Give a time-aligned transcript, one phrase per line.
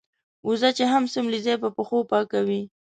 [0.47, 2.61] وزه چې هم څملې ځای په پښو پاکوي.